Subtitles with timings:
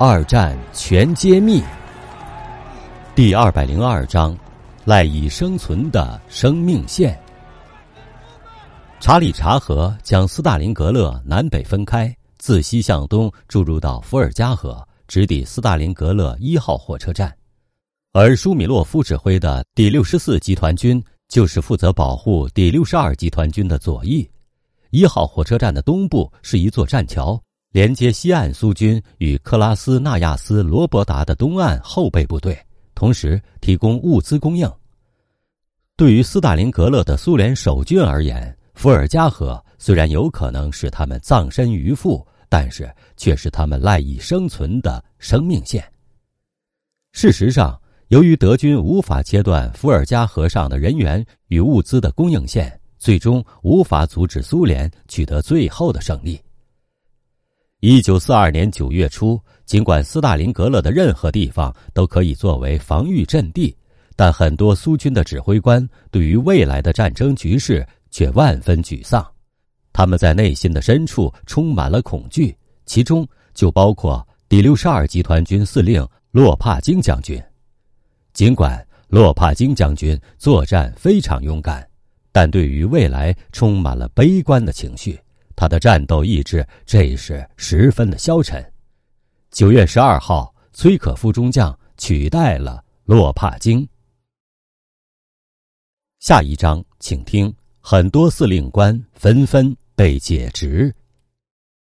[0.00, 1.60] 二战全揭秘。
[3.16, 4.38] 第二百零二章：
[4.84, 7.18] 赖以生存的生命线。
[9.00, 17.36] 查理查河将斯大林格勒南北分开，自西向东注入到伏尔加河，直抵斯大林格勒一号火车站。
[18.12, 24.30] 而舒米洛夫指挥的第六十四集团军就是负责保护第六十二集团军的左翼。
[24.90, 27.42] 一号火车站的东部是一座栈桥。
[27.70, 32.58] 连接西岸苏军与克拉斯纳亚斯罗伯达的东岸后备部队，
[32.94, 34.70] 同时提供物资供应。
[35.94, 45.84] 对于斯大林格勒的苏联守军而言，伏尔加河虽然有可能使他们葬身鱼腹，但是却是他们赖以生存的生命线。
[47.12, 56.40] 事实上，由于德军无法切断伏尔加河上的人员与物资的供应线，最终无法阻止苏联取得最后的胜利。
[57.80, 63.72] 一九四二年九月初，尽管斯大林格勒的任何地方都可以作为防御阵地，
[64.16, 69.24] 但很多苏军的指挥官对于未来的战争局势却万分沮丧。
[69.92, 72.52] 他们在内心的深处充满了恐惧，
[72.84, 77.40] 其中就包括第六十二集团军司令洛帕金将军。
[78.32, 81.88] 尽管洛帕金将军作战非常勇敢，
[82.32, 85.16] 但对于未来充满了悲观的情绪。
[85.58, 88.64] 他的战斗意志这时十分的消沉。
[89.50, 93.88] 九月十二号，崔可夫中将取代了洛帕金。
[96.20, 100.94] 下一章，请听：很多司令官纷纷被解职。